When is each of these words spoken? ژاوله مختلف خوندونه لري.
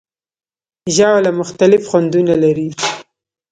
ژاوله 0.95 1.31
مختلف 1.39 1.81
خوندونه 1.89 2.33
لري. 2.43 2.69